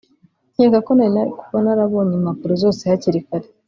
[0.53, 3.47] nkeka ko nari kuba narabonye impapuro zose hakiri kare